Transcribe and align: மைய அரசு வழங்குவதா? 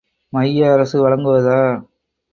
மைய 0.33 0.71
அரசு 0.73 0.97
வழங்குவதா? 1.01 1.59